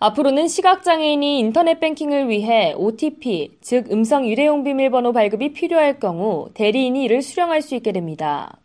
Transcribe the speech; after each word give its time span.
앞으로는 0.00 0.46
시각장애인이 0.46 1.40
인터넷 1.40 1.80
뱅킹을 1.80 2.28
위해 2.28 2.72
OTP, 2.76 3.58
즉 3.60 3.90
음성 3.90 4.24
일회용 4.26 4.62
비밀번호 4.62 5.12
발급이 5.12 5.52
필요할 5.52 5.98
경우 5.98 6.50
대리인이 6.54 7.02
이를 7.02 7.20
수령할 7.20 7.62
수 7.62 7.74
있게 7.74 7.90
됩니다. 7.90 8.60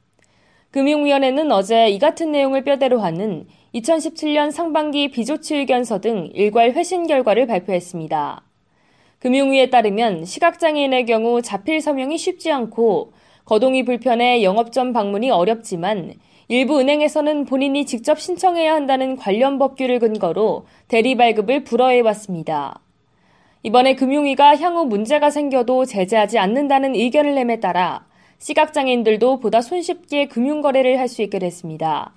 금융위원회는 0.69 1.51
어제 1.51 1.89
이 1.89 1.97
같은 1.97 2.31
내용을 2.31 2.63
뼈대로 2.63 2.99
하는 2.99 3.47
2017년 3.73 4.51
상반기 4.51 5.09
비조치 5.09 5.55
의견서 5.55 6.01
등 6.01 6.29
일괄 6.35 6.73
회신 6.73 7.07
결과를 7.07 7.47
발표했습니다. 7.47 8.43
금융위에 9.17 9.71
따르면 9.71 10.25
시각장애인의 10.25 11.07
경우 11.07 11.41
자필 11.41 11.81
서명이 11.81 12.19
쉽지 12.19 12.51
않고 12.51 13.13
거동이 13.45 13.85
불편해 13.85 14.43
영업점 14.43 14.93
방문이 14.93 15.31
어렵지만 15.31 16.13
일부 16.53 16.79
은행에서는 16.79 17.45
본인이 17.45 17.83
직접 17.83 18.19
신청해야 18.19 18.75
한다는 18.75 19.15
관련 19.15 19.57
법규를 19.57 19.97
근거로 19.97 20.67
대리 20.87 21.17
발급을 21.17 21.63
불허해 21.63 22.01
왔습니다. 22.01 22.79
이번에 23.63 23.95
금융위가 23.95 24.57
향후 24.57 24.85
문제가 24.85 25.31
생겨도 25.31 25.85
제재하지 25.85 26.37
않는다는 26.37 26.93
의견을 26.93 27.33
내에 27.33 27.59
따라 27.59 28.05
시각장애인들도 28.37 29.39
보다 29.39 29.61
손쉽게 29.61 30.27
금융거래를 30.27 30.99
할 30.99 31.07
수 31.07 31.23
있게 31.23 31.39
됐습니다. 31.39 32.13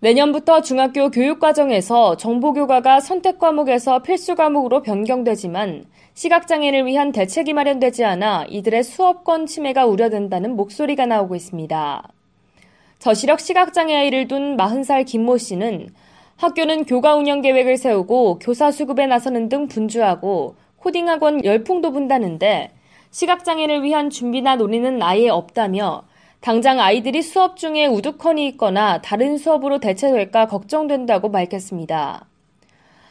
내년부터 0.00 0.60
중학교 0.60 1.12
교육과정에서 1.12 2.16
정보교과가 2.16 2.98
선택 2.98 3.38
과목에서 3.38 4.02
필수 4.02 4.34
과목으로 4.34 4.82
변경되지만 4.82 5.84
시각장애인을 6.14 6.84
위한 6.86 7.12
대책이 7.12 7.52
마련되지 7.52 8.04
않아 8.04 8.46
이들의 8.48 8.82
수업권 8.82 9.46
침해가 9.46 9.86
우려된다는 9.86 10.56
목소리가 10.56 11.06
나오고 11.06 11.36
있습니다. 11.36 12.15
저시력 12.98 13.40
시각장애 13.40 13.94
아이를 13.94 14.26
둔 14.26 14.56
40살 14.56 15.04
김모 15.06 15.38
씨는 15.38 15.90
학교는 16.36 16.84
교과 16.84 17.14
운영 17.14 17.40
계획을 17.40 17.76
세우고 17.76 18.38
교사 18.40 18.70
수급에 18.70 19.06
나서는 19.06 19.48
등 19.48 19.68
분주하고 19.68 20.56
코딩 20.78 21.08
학원 21.08 21.44
열풍도 21.44 21.92
분다는데 21.92 22.70
시각장애를 23.10 23.82
위한 23.82 24.10
준비나 24.10 24.56
논의는 24.56 25.02
아예 25.02 25.28
없다며 25.28 26.04
당장 26.40 26.80
아이들이 26.80 27.22
수업 27.22 27.56
중에 27.56 27.86
우두커니 27.86 28.46
있거나 28.48 29.00
다른 29.00 29.38
수업으로 29.38 29.78
대체될까 29.78 30.46
걱정된다고 30.46 31.30
밝혔습니다. 31.30 32.26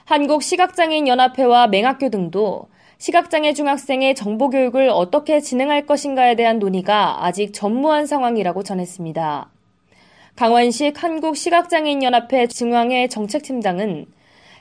한국시각장애인연합회와 0.05 1.67
맹학교 1.67 2.09
등도 2.09 2.67
시각장애 2.97 3.53
중학생의 3.53 4.15
정보교육을 4.15 4.89
어떻게 4.89 5.41
진행할 5.41 5.85
것인가에 5.85 6.35
대한 6.35 6.59
논의가 6.59 7.25
아직 7.25 7.53
전무한 7.53 8.05
상황이라고 8.05 8.63
전했습니다. 8.63 9.54
강원식 10.35 11.01
한국시각장애인연합회 11.01 12.47
중앙회 12.47 13.07
정책팀장은 13.07 14.05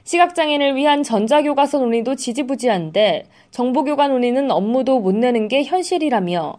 시각장애인을 0.05 0.77
위한 0.77 1.03
전자교과서 1.03 1.79
논의도 1.79 2.15
지지부지한데 2.15 3.25
정보교과 3.51 4.07
논의는 4.07 4.53
업무도 4.53 5.01
못 5.01 5.17
내는 5.17 5.49
게 5.49 5.65
현실이라며 5.65 6.59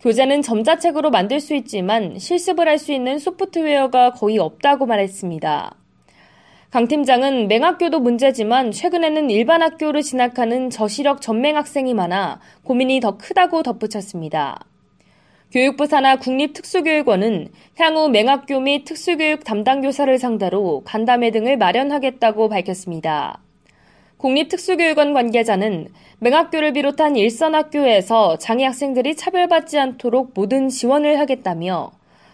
교재는 0.00 0.42
점자책으로 0.42 1.10
만들 1.10 1.38
수 1.38 1.54
있지만 1.54 2.18
실습을 2.18 2.66
할 2.66 2.78
수 2.78 2.92
있는 2.92 3.20
소프트웨어가 3.20 4.10
거의 4.10 4.38
없다고 4.38 4.86
말했습니다. 4.86 5.74
강 6.70 6.88
팀장은 6.88 7.46
맹학교도 7.46 8.00
문제지만 8.00 8.72
최근에는 8.72 9.30
일반 9.30 9.62
학교를 9.62 10.02
진학하는 10.02 10.70
저시력 10.70 11.20
전맹 11.20 11.56
학생이 11.56 11.94
많아 11.94 12.40
고민이 12.64 12.98
더 12.98 13.16
크다고 13.16 13.62
덧붙였습니다. 13.62 14.58
교육부 15.52 15.86
산하 15.86 16.16
국립특수교육원은 16.16 17.48
향후 17.78 18.08
맹학교 18.08 18.58
및 18.58 18.84
특수교육 18.84 19.44
담당 19.44 19.80
교사를 19.80 20.18
상대로 20.18 20.82
간담회 20.84 21.30
등을 21.30 21.56
마련하겠다고 21.56 22.48
밝혔습니다. 22.48 23.40
국립특수교육원 24.16 25.14
관계자는 25.14 25.88
맹학교를 26.18 26.72
비롯한 26.72 27.14
일선 27.14 27.54
학교에서 27.54 28.38
장애 28.38 28.64
학생들이 28.64 29.14
차별받지 29.14 29.78
않도록 29.78 30.32
모든 30.34 30.68
지원을 30.68 31.20
하겠다며 31.20 31.92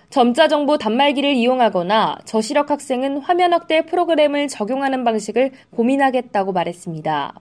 점자 0.09 0.49
정보 0.49 0.79
단말기를 0.79 1.35
이용하거나 1.35 2.19
저시력 2.25 2.71
학생은 2.71 3.19
화면 3.19 3.53
확대 3.53 3.85
프로그램을 3.85 4.49
적용하는 4.49 5.05
방식을 5.05 5.51
고민하겠다고 5.71 6.53
말했습니다. 6.53 7.35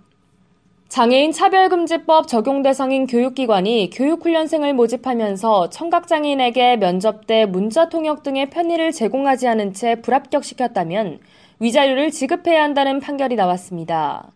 장애인 0.92 1.32
차별금지법 1.32 2.28
적용 2.28 2.64
대상인 2.64 3.08
교육기관이 3.08 3.92
교육훈련생을 3.94 4.74
모집하면서 4.74 5.70
청각장애인에게 5.70 6.76
면접 6.76 7.28
때 7.28 7.46
문자 7.46 7.88
통역 7.88 8.24
등의 8.24 8.50
편의를 8.50 8.92
제공하지 8.92 9.48
않은 9.48 9.72
채 9.72 9.96
불합격시켰다면 10.02 11.20
위자료를 11.60 12.12
지급해야 12.12 12.62
한다는 12.62 13.00
판결이 13.00 13.38
나왔습니다. 13.38 14.34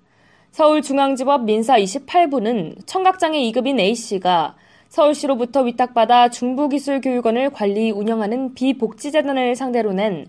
서울중앙지법 0.51 1.43
민사 1.43 1.75
28부는 1.77 2.87
청각장애 2.87 3.37
2급인 3.51 3.77
A씨가 3.77 4.55
서울시로부터 4.87 5.63
위탁받아 5.63 6.29
중부기술교육원을 6.29 7.49
관리 7.49 7.91
운영하는 7.91 8.53
비복지재단을 8.53 9.57
상대로 9.57 9.91
낸 9.91 10.25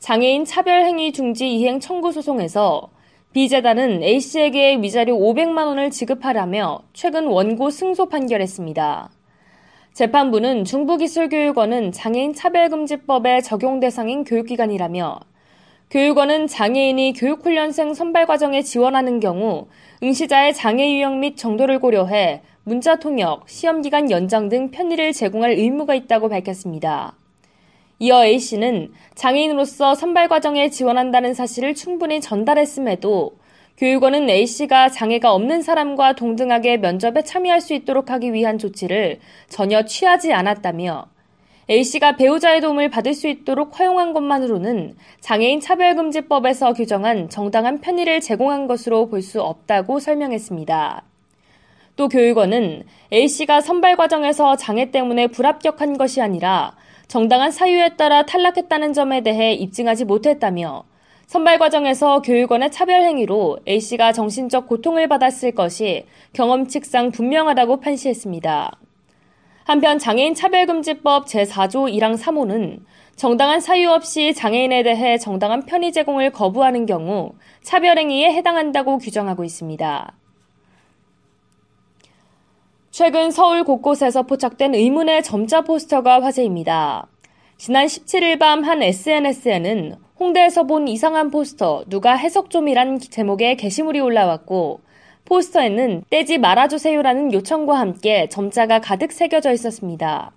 장애인 0.00 0.44
차별행위 0.44 1.12
중지 1.12 1.54
이행 1.54 1.78
청구 1.78 2.10
소송에서 2.10 2.97
B재단은 3.34 4.02
A씨에게 4.02 4.78
위자료 4.80 5.14
500만 5.18 5.66
원을 5.66 5.90
지급하라며 5.90 6.80
최근 6.94 7.26
원고 7.26 7.68
승소 7.68 8.08
판결했습니다. 8.08 9.10
재판부는 9.92 10.64
중부기술교육원은 10.64 11.92
장애인 11.92 12.32
차별금지법의 12.32 13.42
적용 13.42 13.80
대상인 13.80 14.24
교육기관이라며 14.24 15.20
교육원은 15.90 16.46
장애인이 16.46 17.12
교육훈련생 17.18 17.92
선발 17.92 18.26
과정에 18.26 18.62
지원하는 18.62 19.20
경우 19.20 19.66
응시자의 20.02 20.54
장애 20.54 20.90
유형 20.94 21.20
및 21.20 21.36
정도를 21.36 21.80
고려해 21.80 22.40
문자 22.64 22.96
통역, 22.96 23.46
시험기간 23.46 24.10
연장 24.10 24.48
등 24.48 24.70
편의를 24.70 25.12
제공할 25.12 25.50
의무가 25.50 25.94
있다고 25.94 26.30
밝혔습니다. 26.30 27.17
이어 28.00 28.24
A씨는 28.24 28.92
장애인으로서 29.14 29.94
선발 29.94 30.28
과정에 30.28 30.70
지원한다는 30.70 31.34
사실을 31.34 31.74
충분히 31.74 32.20
전달했음에도 32.20 33.32
교육원은 33.76 34.28
A씨가 34.30 34.88
장애가 34.90 35.32
없는 35.32 35.62
사람과 35.62 36.14
동등하게 36.14 36.76
면접에 36.78 37.22
참여할 37.22 37.60
수 37.60 37.74
있도록 37.74 38.10
하기 38.10 38.32
위한 38.32 38.58
조치를 38.58 39.18
전혀 39.48 39.84
취하지 39.84 40.32
않았다며 40.32 41.06
A씨가 41.70 42.16
배우자의 42.16 42.60
도움을 42.60 42.88
받을 42.88 43.14
수 43.14 43.28
있도록 43.28 43.78
허용한 43.78 44.14
것만으로는 44.14 44.96
장애인 45.20 45.60
차별금지법에서 45.60 46.72
규정한 46.72 47.28
정당한 47.28 47.80
편의를 47.80 48.20
제공한 48.20 48.66
것으로 48.66 49.08
볼 49.08 49.22
수 49.22 49.42
없다고 49.42 49.98
설명했습니다. 49.98 51.02
또 51.96 52.08
교육원은 52.08 52.84
A씨가 53.12 53.60
선발 53.60 53.96
과정에서 53.96 54.56
장애 54.56 54.90
때문에 54.92 55.26
불합격한 55.26 55.98
것이 55.98 56.20
아니라 56.22 56.74
정당한 57.08 57.50
사유에 57.50 57.96
따라 57.96 58.24
탈락했다는 58.26 58.92
점에 58.92 59.22
대해 59.22 59.54
입증하지 59.54 60.04
못했다며 60.04 60.84
선발 61.26 61.58
과정에서 61.58 62.20
교육원의 62.20 62.70
차별 62.70 63.02
행위로 63.02 63.60
A씨가 63.66 64.12
정신적 64.12 64.68
고통을 64.68 65.08
받았을 65.08 65.52
것이 65.52 66.04
경험칙상 66.34 67.10
분명하다고 67.10 67.80
판시했습니다. 67.80 68.78
한편 69.64 69.98
장애인 69.98 70.34
차별금지법 70.34 71.26
제4조 71.26 71.92
1항 71.92 72.18
3호는 72.18 72.80
정당한 73.16 73.60
사유 73.60 73.90
없이 73.90 74.34
장애인에 74.34 74.82
대해 74.82 75.16
정당한 75.18 75.64
편의 75.64 75.92
제공을 75.92 76.30
거부하는 76.30 76.84
경우 76.84 77.32
차별행위에 77.62 78.32
해당한다고 78.32 78.98
규정하고 78.98 79.44
있습니다. 79.44 80.17
최근 82.98 83.30
서울 83.30 83.62
곳곳에서 83.62 84.24
포착된 84.24 84.74
의문의 84.74 85.22
점자 85.22 85.60
포스터가 85.60 86.20
화제입니다. 86.20 87.06
지난 87.56 87.86
17일 87.86 88.40
밤 88.40 88.64
한 88.64 88.82
SNS에는 88.82 89.94
홍대에서 90.18 90.64
본 90.64 90.88
이상한 90.88 91.30
포스터 91.30 91.84
누가 91.86 92.16
해석 92.16 92.50
좀이란 92.50 92.98
제목의 92.98 93.56
게시물이 93.56 94.00
올라왔고 94.00 94.80
포스터에는 95.26 96.06
떼지 96.10 96.38
말아주세요라는 96.38 97.32
요청과 97.34 97.78
함께 97.78 98.28
점자가 98.28 98.80
가득 98.80 99.12
새겨져 99.12 99.52
있었습니다. 99.52 100.32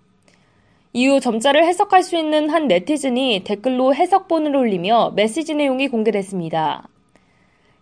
이후 0.93 1.19
점자를 1.19 1.65
해석할 1.65 2.03
수 2.03 2.15
있는 2.15 2.51
한 2.51 2.67
네티즌이 2.67 3.41
댓글로 3.43 3.95
해석본을 3.95 4.55
올리며 4.55 5.13
메시지 5.15 5.55
내용이 5.55 5.87
공개됐습니다. 5.87 6.87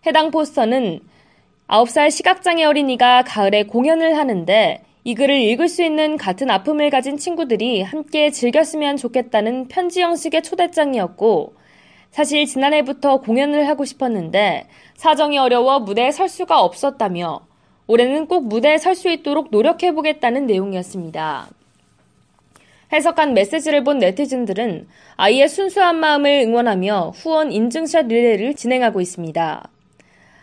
해당 0.06 0.30
포스터는 0.30 1.00
9살 1.70 2.10
시각장애 2.10 2.64
어린이가 2.64 3.22
가을에 3.22 3.62
공연을 3.62 4.18
하는데 4.18 4.82
이 5.04 5.14
글을 5.14 5.40
읽을 5.40 5.68
수 5.68 5.84
있는 5.84 6.16
같은 6.16 6.50
아픔을 6.50 6.90
가진 6.90 7.16
친구들이 7.16 7.82
함께 7.82 8.32
즐겼으면 8.32 8.96
좋겠다는 8.96 9.68
편지 9.68 10.02
형식의 10.02 10.42
초대장이었고, 10.42 11.54
사실 12.10 12.44
지난해부터 12.44 13.20
공연을 13.20 13.68
하고 13.68 13.84
싶었는데 13.84 14.66
사정이 14.96 15.38
어려워 15.38 15.78
무대에 15.78 16.10
설 16.10 16.28
수가 16.28 16.60
없었다며 16.60 17.42
올해는 17.86 18.26
꼭 18.26 18.48
무대에 18.48 18.76
설 18.76 18.96
수 18.96 19.08
있도록 19.08 19.48
노력해보겠다는 19.52 20.46
내용이었습니다. 20.46 21.50
해석한 22.92 23.32
메시지를 23.32 23.84
본 23.84 23.98
네티즌들은 23.98 24.88
아이의 25.16 25.48
순수한 25.48 26.00
마음을 26.00 26.42
응원하며 26.46 27.12
후원 27.14 27.52
인증샷 27.52 28.08
릴레이를 28.08 28.56
진행하고 28.56 29.00
있습니다. 29.00 29.70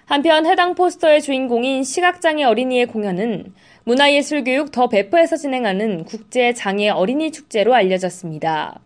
한편 0.07 0.45
해당 0.45 0.73
포스터의 0.73 1.21
주인공인 1.21 1.83
시각장애 1.83 2.41
어린이의 2.45 2.85
공연은 2.85 3.53
문화예술교육 3.83 4.71
더 4.71 4.87
배포에서 4.87 5.35
진행하는 5.35 6.05
국제장애 6.05 6.87
어린이 6.87 7.29
축제로 7.29 7.75
알려졌습니다. 7.75 8.79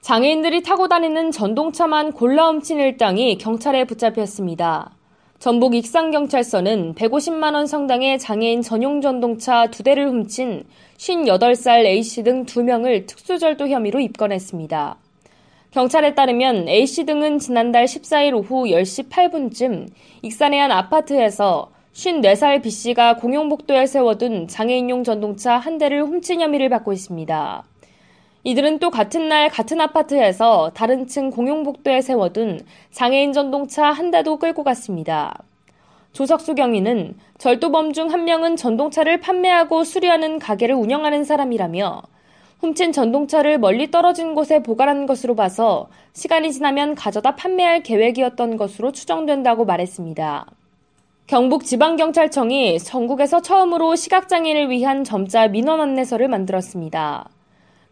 장애인들이 0.00 0.62
타고 0.62 0.88
다니는 0.88 1.30
전동차만 1.30 2.12
골라 2.12 2.48
훔친 2.48 2.80
일당이 2.80 3.36
경찰에 3.36 3.84
붙잡혔습니다. 3.84 4.92
전북 5.38 5.74
익산경찰서는 5.74 6.94
150만원 6.94 7.66
상당의 7.66 8.18
장애인 8.18 8.62
전용 8.62 9.02
전동차 9.02 9.66
두 9.66 9.82
대를 9.82 10.08
훔친 10.08 10.64
58살 10.96 11.84
A씨 11.84 12.22
등 12.22 12.46
2명을 12.46 13.06
특수절도 13.06 13.68
혐의로 13.68 14.00
입건했습니다. 14.00 15.03
경찰에 15.74 16.14
따르면 16.14 16.68
A씨 16.68 17.04
등은 17.04 17.40
지난달 17.40 17.86
14일 17.86 18.32
오후 18.34 18.66
10시 18.66 19.10
8분쯤 19.10 19.88
익산의 20.22 20.60
한 20.60 20.70
아파트에서 20.70 21.72
54살 21.92 22.62
B씨가 22.62 23.16
공용복도에 23.16 23.86
세워둔 23.86 24.46
장애인용 24.46 25.02
전동차 25.02 25.58
한 25.58 25.78
대를 25.78 26.04
훔친 26.04 26.40
혐의를 26.40 26.68
받고 26.68 26.92
있습니다. 26.92 27.64
이들은 28.44 28.78
또 28.78 28.90
같은 28.90 29.28
날 29.28 29.48
같은 29.48 29.80
아파트에서 29.80 30.70
다른 30.74 31.08
층 31.08 31.30
공용복도에 31.30 32.02
세워둔 32.02 32.60
장애인 32.92 33.32
전동차 33.32 33.86
한 33.86 34.12
대도 34.12 34.36
끌고 34.36 34.62
갔습니다. 34.62 35.36
조석수 36.12 36.54
경위는 36.54 37.16
절도범 37.38 37.94
중 37.94 38.12
한 38.12 38.24
명은 38.24 38.54
전동차를 38.54 39.18
판매하고 39.18 39.82
수리하는 39.82 40.38
가게를 40.38 40.76
운영하는 40.76 41.24
사람이라며 41.24 42.13
훔친 42.64 42.92
전동차를 42.92 43.58
멀리 43.58 43.90
떨어진 43.90 44.34
곳에 44.34 44.62
보관한 44.62 45.04
것으로 45.04 45.34
봐서 45.34 45.88
시간이 46.14 46.50
지나면 46.50 46.94
가져다 46.94 47.34
판매할 47.34 47.82
계획이었던 47.82 48.56
것으로 48.56 48.90
추정된다고 48.90 49.66
말했습니다. 49.66 50.46
경북지방경찰청이 51.26 52.78
전국에서 52.78 53.42
처음으로 53.42 53.96
시각장애인을 53.96 54.70
위한 54.70 55.04
점자 55.04 55.46
민원 55.48 55.82
안내서를 55.82 56.28
만들었습니다. 56.28 57.28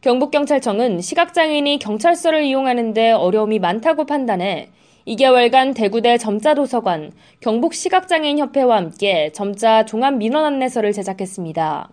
경북경찰청은 0.01 1.03
시각장애인이 1.03 1.79
경찰서를 1.79 2.43
이용하는데 2.45 3.13
어려움이 3.13 3.59
많다고 3.59 4.07
판단해 4.07 4.71
2개월간 5.07 5.75
대구대 5.75 6.17
점자도서관, 6.17 7.13
경북시각장애인협회와 7.41 8.77
함께 8.77 9.33
점자 9.33 9.85
종합 9.85 10.15
민원 10.15 10.47
안내서를 10.47 10.93
제작했습니다. 10.93 11.91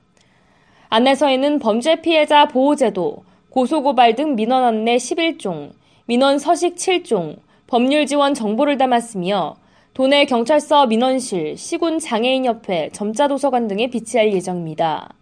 안내서에는 0.91 1.59
범죄 1.59 2.01
피해자 2.01 2.47
보호제도, 2.47 3.23
고소고발 3.51 4.15
등 4.15 4.35
민원 4.35 4.63
안내 4.63 4.97
11종, 4.97 5.71
민원 6.07 6.39
서식 6.39 6.75
7종, 6.75 7.37
법률 7.67 8.07
지원 8.07 8.33
정보를 8.33 8.79
담았으며 8.79 9.55
도내 9.93 10.25
경찰서 10.25 10.87
민원실, 10.87 11.57
시군 11.57 11.99
장애인협회, 11.99 12.89
점자도서관 12.91 13.67
등에 13.67 13.87
비치할 13.91 14.33
예정입니다. 14.33 15.13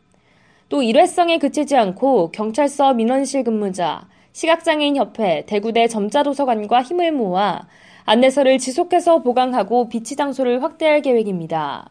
또 0.69 0.81
일회성에 0.81 1.37
그치지 1.37 1.75
않고 1.75 2.31
경찰서 2.31 2.93
민원실 2.93 3.43
근무자, 3.43 4.07
시각장애인협회, 4.31 5.45
대구대 5.47 5.87
점자도서관과 5.89 6.83
힘을 6.83 7.11
모아 7.11 7.67
안내서를 8.05 8.57
지속해서 8.57 9.21
보강하고 9.21 9.89
비치 9.89 10.15
장소를 10.15 10.63
확대할 10.63 11.01
계획입니다. 11.01 11.89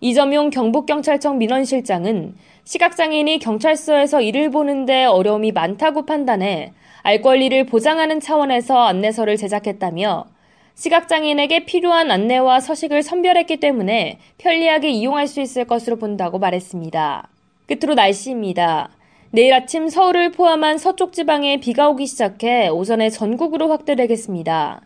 이점용 0.00 0.50
경북경찰청 0.50 1.38
민원실장은 1.38 2.34
시각장애인이 2.64 3.38
경찰서에서 3.38 4.20
일을 4.20 4.50
보는데 4.50 5.04
어려움이 5.04 5.52
많다고 5.52 6.06
판단해 6.06 6.72
알 7.02 7.20
권리를 7.20 7.66
보장하는 7.66 8.20
차원에서 8.20 8.78
안내서를 8.78 9.36
제작했다며 9.36 10.26
시각장애인에게 10.74 11.64
필요한 11.64 12.10
안내와 12.10 12.60
서식을 12.60 13.02
선별했기 13.02 13.58
때문에 13.58 14.18
편리하게 14.38 14.90
이용할 14.90 15.26
수 15.26 15.40
있을 15.40 15.64
것으로 15.64 15.96
본다고 15.96 16.38
말했습니다. 16.38 17.28
끝으로 17.66 17.94
날씨입니다. 17.94 18.90
내일 19.30 19.54
아침 19.54 19.88
서울을 19.88 20.32
포함한 20.32 20.78
서쪽 20.78 21.12
지방에 21.12 21.58
비가 21.58 21.88
오기 21.88 22.06
시작해 22.06 22.68
오전에 22.68 23.10
전국으로 23.10 23.68
확대되겠습니다. 23.68 24.82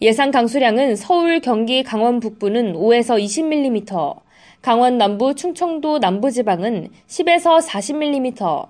예상 0.00 0.30
강수량은 0.30 0.94
서울, 0.96 1.40
경기, 1.40 1.82
강원 1.82 2.20
북부는 2.20 2.74
5에서 2.74 3.20
20mm, 3.20 4.20
강원 4.60 4.98
남부, 4.98 5.34
충청도 5.34 5.98
남부지방은 5.98 6.88
10에서 7.06 7.64
40mm, 7.64 8.66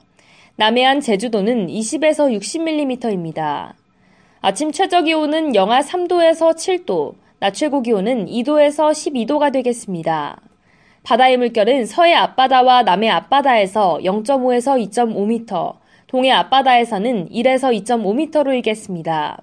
남해안, 0.56 1.00
제주도는 1.00 1.68
20에서 1.68 2.30
60mm입니다. 2.38 3.72
아침 4.40 4.70
최저 4.70 5.02
기온은 5.02 5.54
영하 5.54 5.80
3도에서 5.80 6.54
7도, 6.54 7.14
낮 7.40 7.54
최고 7.54 7.80
기온은 7.80 8.26
2도에서 8.26 8.90
12도가 8.90 9.52
되겠습니다. 9.52 10.40
바다의 11.04 11.38
물결은 11.38 11.86
서해 11.86 12.12
앞바다와 12.14 12.82
남해 12.82 13.08
앞바다에서 13.08 14.00
0.5에서 14.02 14.90
2.5m, 14.90 15.76
동해 16.06 16.30
앞바다에서는 16.32 17.30
1에서 17.30 17.84
2.5m로 17.84 18.54
일겠습니다. 18.54 19.40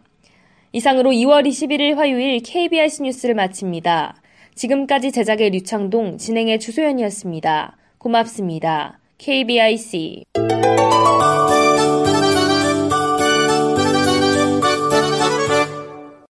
이상으로 0.74 1.10
2월 1.12 1.48
21일 1.48 1.96
화요일 1.96 2.40
KBS 2.44 3.02
뉴스를 3.02 3.34
마칩니다. 3.34 4.16
지금까지 4.56 5.12
제작의 5.12 5.52
류창동, 5.52 6.18
진행의 6.18 6.60
주소연이었습니다. 6.60 7.78
고맙습니다. 7.98 9.00
KBIC 9.18 10.24